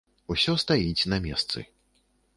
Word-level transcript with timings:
Усё 0.35 0.55
стаіць 0.63 1.07
на 1.13 1.21
месцы. 1.27 1.59